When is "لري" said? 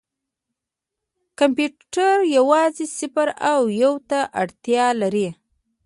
5.01-5.27